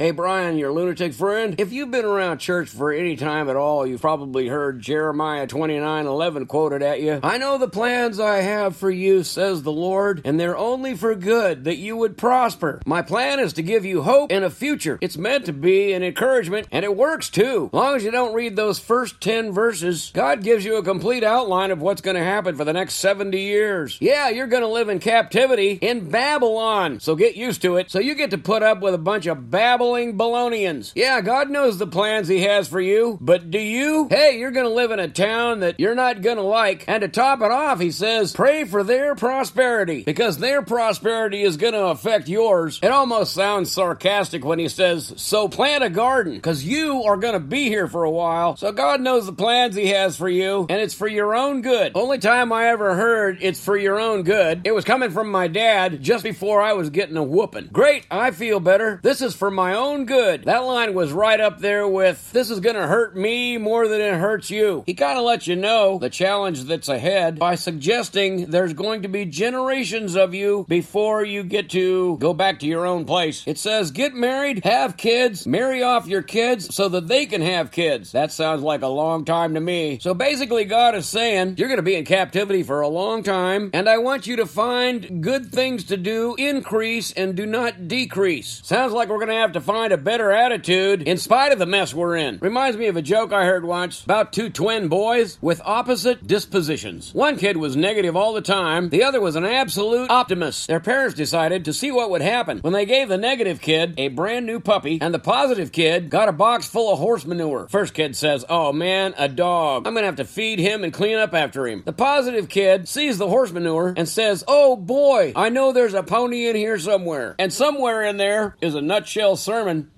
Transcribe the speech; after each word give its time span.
Hey, 0.00 0.12
Brian, 0.12 0.56
your 0.56 0.70
lunatic 0.70 1.12
friend. 1.12 1.56
If 1.58 1.72
you've 1.72 1.90
been 1.90 2.04
around 2.04 2.38
church 2.38 2.68
for 2.68 2.92
any 2.92 3.16
time 3.16 3.48
at 3.48 3.56
all, 3.56 3.84
you've 3.84 4.00
probably 4.00 4.46
heard 4.46 4.80
Jeremiah 4.80 5.48
29 5.48 6.06
11 6.06 6.46
quoted 6.46 6.82
at 6.82 7.00
you. 7.00 7.18
I 7.20 7.36
know 7.36 7.58
the 7.58 7.68
plans 7.68 8.20
I 8.20 8.36
have 8.36 8.76
for 8.76 8.92
you, 8.92 9.24
says 9.24 9.64
the 9.64 9.72
Lord, 9.72 10.22
and 10.24 10.38
they're 10.38 10.56
only 10.56 10.94
for 10.94 11.16
good, 11.16 11.64
that 11.64 11.78
you 11.78 11.96
would 11.96 12.16
prosper. 12.16 12.80
My 12.86 13.02
plan 13.02 13.40
is 13.40 13.54
to 13.54 13.62
give 13.64 13.84
you 13.84 14.02
hope 14.02 14.30
and 14.30 14.44
a 14.44 14.50
future. 14.50 15.00
It's 15.00 15.18
meant 15.18 15.46
to 15.46 15.52
be 15.52 15.92
an 15.92 16.04
encouragement, 16.04 16.68
and 16.70 16.84
it 16.84 16.96
works 16.96 17.28
too. 17.28 17.68
As 17.72 17.76
long 17.76 17.96
as 17.96 18.04
you 18.04 18.12
don't 18.12 18.34
read 18.34 18.54
those 18.54 18.78
first 18.78 19.20
10 19.20 19.50
verses, 19.50 20.12
God 20.14 20.44
gives 20.44 20.64
you 20.64 20.76
a 20.76 20.84
complete 20.84 21.24
outline 21.24 21.72
of 21.72 21.82
what's 21.82 22.02
going 22.02 22.14
to 22.14 22.22
happen 22.22 22.54
for 22.54 22.64
the 22.64 22.72
next 22.72 22.94
70 22.94 23.36
years. 23.36 23.98
Yeah, 24.00 24.28
you're 24.28 24.46
going 24.46 24.62
to 24.62 24.68
live 24.68 24.90
in 24.90 25.00
captivity 25.00 25.72
in 25.72 26.08
Babylon, 26.08 27.00
so 27.00 27.16
get 27.16 27.34
used 27.34 27.62
to 27.62 27.78
it. 27.78 27.90
So 27.90 27.98
you 27.98 28.14
get 28.14 28.30
to 28.30 28.38
put 28.38 28.62
up 28.62 28.80
with 28.80 28.94
a 28.94 28.98
bunch 28.98 29.26
of 29.26 29.50
Babylon 29.50 29.87
Babylonians. 29.88 30.92
Yeah, 30.94 31.20
God 31.22 31.50
knows 31.50 31.78
the 31.78 31.86
plans 31.86 32.28
He 32.28 32.42
has 32.42 32.68
for 32.68 32.80
you, 32.80 33.18
but 33.20 33.50
do 33.50 33.58
you? 33.58 34.06
Hey, 34.10 34.38
you're 34.38 34.50
gonna 34.50 34.68
live 34.68 34.90
in 34.90 34.98
a 34.98 35.08
town 35.08 35.60
that 35.60 35.80
you're 35.80 35.94
not 35.94 36.22
gonna 36.22 36.42
like. 36.42 36.84
And 36.86 37.00
to 37.00 37.08
top 37.08 37.40
it 37.40 37.50
off, 37.50 37.80
He 37.80 37.90
says, 37.90 38.32
pray 38.32 38.64
for 38.64 38.82
their 38.82 39.14
prosperity, 39.14 40.02
because 40.02 40.38
their 40.38 40.62
prosperity 40.62 41.42
is 41.42 41.56
gonna 41.56 41.78
affect 41.78 42.28
yours. 42.28 42.78
It 42.82 42.90
almost 42.90 43.32
sounds 43.34 43.72
sarcastic 43.72 44.44
when 44.44 44.58
He 44.58 44.68
says, 44.68 45.14
so 45.16 45.48
plant 45.48 45.84
a 45.84 45.90
garden, 45.90 46.34
because 46.34 46.64
you 46.64 47.04
are 47.04 47.16
gonna 47.16 47.40
be 47.40 47.68
here 47.68 47.88
for 47.88 48.04
a 48.04 48.10
while. 48.10 48.56
So 48.56 48.72
God 48.72 49.00
knows 49.00 49.26
the 49.26 49.32
plans 49.32 49.74
He 49.74 49.88
has 49.88 50.16
for 50.16 50.28
you, 50.28 50.66
and 50.68 50.80
it's 50.80 50.94
for 50.94 51.08
your 51.08 51.34
own 51.34 51.62
good. 51.62 51.92
Only 51.94 52.18
time 52.18 52.52
I 52.52 52.68
ever 52.68 52.94
heard 52.94 53.38
it's 53.40 53.64
for 53.64 53.76
your 53.76 53.98
own 53.98 54.22
good, 54.22 54.62
it 54.64 54.74
was 54.74 54.84
coming 54.84 55.10
from 55.10 55.30
my 55.30 55.48
dad 55.48 56.02
just 56.02 56.24
before 56.24 56.60
I 56.60 56.74
was 56.74 56.90
getting 56.90 57.16
a 57.16 57.22
whooping. 57.22 57.70
Great, 57.72 58.06
I 58.10 58.30
feel 58.30 58.60
better. 58.60 59.00
This 59.02 59.22
is 59.22 59.34
for 59.34 59.50
my 59.50 59.74
own 59.78 60.04
good. 60.04 60.44
That 60.44 60.64
line 60.64 60.92
was 60.94 61.12
right 61.12 61.40
up 61.40 61.60
there 61.60 61.86
with, 61.88 62.32
this 62.32 62.50
is 62.50 62.60
gonna 62.60 62.86
hurt 62.86 63.16
me 63.16 63.56
more 63.56 63.88
than 63.88 64.00
it 64.00 64.14
hurts 64.14 64.50
you. 64.50 64.82
He 64.86 64.94
kinda 64.94 65.22
lets 65.22 65.46
you 65.46 65.56
know 65.56 65.98
the 65.98 66.10
challenge 66.10 66.64
that's 66.64 66.88
ahead 66.88 67.38
by 67.38 67.54
suggesting 67.54 68.50
there's 68.50 68.74
going 68.74 69.02
to 69.02 69.08
be 69.08 69.24
generations 69.24 70.16
of 70.16 70.34
you 70.34 70.66
before 70.68 71.24
you 71.24 71.42
get 71.42 71.70
to 71.70 72.18
go 72.18 72.34
back 72.34 72.58
to 72.60 72.66
your 72.66 72.84
own 72.86 73.04
place. 73.04 73.44
It 73.46 73.58
says, 73.58 73.90
get 73.90 74.14
married, 74.14 74.64
have 74.64 74.96
kids, 74.96 75.46
marry 75.46 75.82
off 75.82 76.06
your 76.06 76.22
kids 76.22 76.74
so 76.74 76.88
that 76.88 77.08
they 77.08 77.26
can 77.26 77.40
have 77.40 77.70
kids. 77.70 78.12
That 78.12 78.32
sounds 78.32 78.62
like 78.62 78.82
a 78.82 78.88
long 78.88 79.24
time 79.24 79.54
to 79.54 79.60
me. 79.60 79.98
So 80.00 80.14
basically, 80.14 80.64
God 80.64 80.94
is 80.94 81.06
saying, 81.06 81.54
you're 81.56 81.68
gonna 81.68 81.82
be 81.82 81.94
in 81.94 82.04
captivity 82.04 82.62
for 82.62 82.80
a 82.80 82.88
long 82.88 83.22
time, 83.22 83.70
and 83.72 83.88
I 83.88 83.98
want 83.98 84.26
you 84.26 84.36
to 84.36 84.46
find 84.46 85.22
good 85.22 85.52
things 85.52 85.84
to 85.84 85.96
do, 85.96 86.34
increase, 86.36 87.12
and 87.12 87.34
do 87.34 87.46
not 87.46 87.88
decrease. 87.88 88.60
Sounds 88.64 88.92
like 88.92 89.08
we're 89.08 89.20
gonna 89.20 89.34
have 89.34 89.52
to 89.52 89.60
find 89.68 89.92
a 89.92 89.98
better 89.98 90.32
attitude 90.32 91.02
in 91.02 91.18
spite 91.18 91.52
of 91.52 91.58
the 91.58 91.66
mess 91.66 91.92
we're 91.92 92.16
in. 92.16 92.38
Reminds 92.40 92.78
me 92.78 92.86
of 92.86 92.96
a 92.96 93.02
joke 93.02 93.34
I 93.34 93.44
heard 93.44 93.66
once 93.66 94.02
about 94.02 94.32
two 94.32 94.48
twin 94.48 94.88
boys 94.88 95.36
with 95.42 95.60
opposite 95.62 96.26
dispositions. 96.26 97.12
One 97.12 97.36
kid 97.36 97.58
was 97.58 97.76
negative 97.76 98.16
all 98.16 98.32
the 98.32 98.40
time, 98.40 98.88
the 98.88 99.02
other 99.02 99.20
was 99.20 99.36
an 99.36 99.44
absolute 99.44 100.10
optimist. 100.10 100.68
Their 100.68 100.80
parents 100.80 101.14
decided 101.14 101.66
to 101.66 101.74
see 101.74 101.90
what 101.90 102.08
would 102.08 102.22
happen 102.22 102.60
when 102.60 102.72
they 102.72 102.86
gave 102.86 103.10
the 103.10 103.18
negative 103.18 103.60
kid 103.60 103.92
a 103.98 104.08
brand 104.08 104.46
new 104.46 104.58
puppy 104.58 105.02
and 105.02 105.12
the 105.12 105.18
positive 105.18 105.70
kid 105.70 106.08
got 106.08 106.30
a 106.30 106.32
box 106.32 106.66
full 106.66 106.90
of 106.90 106.98
horse 106.98 107.26
manure. 107.26 107.68
First 107.68 107.92
kid 107.92 108.16
says, 108.16 108.46
Oh 108.48 108.72
man, 108.72 109.12
a 109.18 109.28
dog. 109.28 109.86
I'm 109.86 109.92
gonna 109.92 110.06
have 110.06 110.16
to 110.16 110.24
feed 110.24 110.60
him 110.60 110.82
and 110.82 110.94
clean 110.94 111.18
up 111.18 111.34
after 111.34 111.68
him. 111.68 111.82
The 111.84 111.92
positive 111.92 112.48
kid 112.48 112.88
sees 112.88 113.18
the 113.18 113.28
horse 113.28 113.52
manure 113.52 113.92
and 113.94 114.08
says, 114.08 114.44
Oh 114.48 114.76
boy, 114.76 115.34
I 115.36 115.50
know 115.50 115.72
there's 115.72 115.92
a 115.92 116.02
pony 116.02 116.46
in 116.46 116.56
here 116.56 116.78
somewhere. 116.78 117.36
And 117.38 117.52
somewhere 117.52 118.02
in 118.04 118.16
there 118.16 118.56
is 118.62 118.74
a 118.74 118.80
nutshell 118.80 119.36
sermon 119.58 119.90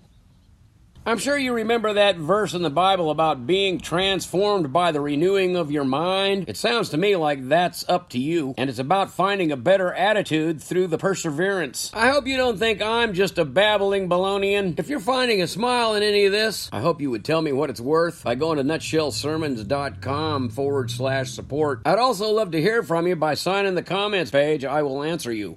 I'm 1.06 1.16
sure 1.16 1.38
you 1.38 1.54
remember 1.54 1.94
that 1.94 2.16
verse 2.18 2.52
in 2.52 2.60
the 2.60 2.68
Bible 2.68 3.10
about 3.10 3.46
being 3.46 3.80
transformed 3.80 4.70
by 4.70 4.92
the 4.92 5.00
renewing 5.00 5.56
of 5.56 5.70
your 5.70 5.84
mind. 5.84 6.44
It 6.46 6.58
sounds 6.58 6.90
to 6.90 6.98
me 6.98 7.16
like 7.16 7.48
that's 7.48 7.88
up 7.88 8.10
to 8.10 8.18
you, 8.18 8.54
and 8.58 8.68
it's 8.68 8.78
about 8.78 9.10
finding 9.10 9.50
a 9.50 9.56
better 9.56 9.94
attitude 9.94 10.62
through 10.62 10.88
the 10.88 10.98
perseverance. 10.98 11.90
I 11.94 12.10
hope 12.10 12.26
you 12.26 12.36
don't 12.36 12.58
think 12.58 12.82
I'm 12.82 13.14
just 13.14 13.38
a 13.38 13.46
babbling 13.46 14.10
Balonian. 14.10 14.78
If 14.78 14.90
you're 14.90 15.00
finding 15.00 15.40
a 15.40 15.46
smile 15.46 15.94
in 15.94 16.02
any 16.02 16.26
of 16.26 16.32
this, 16.32 16.68
I 16.70 16.80
hope 16.80 17.00
you 17.00 17.10
would 17.10 17.24
tell 17.24 17.40
me 17.40 17.52
what 17.52 17.70
it's 17.70 17.80
worth 17.80 18.22
by 18.22 18.34
going 18.34 18.58
to 18.58 18.64
nutshellsermons.com 18.64 20.50
forward 20.50 20.90
slash 20.90 21.30
support. 21.30 21.80
I'd 21.86 21.98
also 21.98 22.30
love 22.30 22.50
to 22.50 22.60
hear 22.60 22.82
from 22.82 23.06
you 23.06 23.16
by 23.16 23.34
signing 23.34 23.74
the 23.74 23.82
comments 23.82 24.30
page. 24.30 24.66
I 24.66 24.82
will 24.82 25.02
answer 25.02 25.32
you. 25.32 25.48